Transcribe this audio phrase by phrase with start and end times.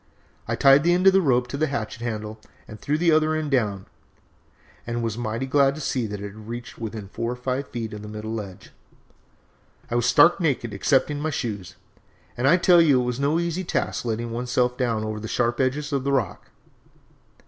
[0.47, 3.35] I tied the end of the rope to the hatchet handle and threw the other
[3.35, 3.85] end down,
[4.87, 8.01] and was mighty glad to see that it reached within four or five feet of
[8.01, 8.71] the middle ledge.
[9.91, 11.75] "I was stark naked excepting my shoes,
[12.35, 15.27] and I tell you it was no easy task letting one's self down over the
[15.27, 16.49] sharp edges of the rock.